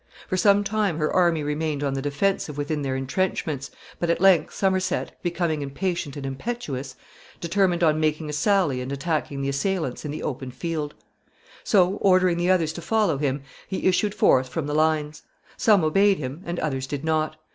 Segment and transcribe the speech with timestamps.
[0.27, 3.69] For some time her army remained on the defensive within their intrenchments,
[3.99, 6.95] but at length Somerset, becoming impatient and impetuous,
[7.39, 10.95] determined on making a sally and attacking the assailants in the open field.
[11.63, 15.21] [Sidenote: Somerset.] So, ordering the others to follow him, he issued forth from the lines.
[15.55, 17.35] Some obeyed him, and others did not.